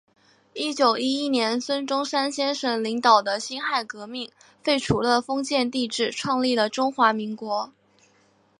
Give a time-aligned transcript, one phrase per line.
[0.55, 4.31] 一九一一年孙中山先生领导的辛亥革命，
[4.63, 7.71] 废除了封建帝制，创立了中华民国。